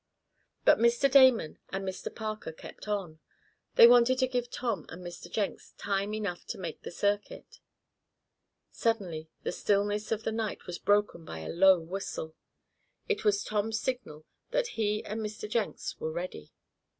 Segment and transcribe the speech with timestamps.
[0.65, 1.11] But Mr.
[1.11, 2.09] Damon and Mr.
[2.09, 3.19] Parker kept on.
[3.75, 5.29] They wanted to give Tom and Mr.
[5.31, 7.59] Jenks time enough to make the circuit.
[8.71, 12.33] Suddenly the stillness of the night was broken by a low whistle.
[13.07, 15.47] It was Tom's signal that he and Mr.
[15.47, 16.51] Jenks were ready.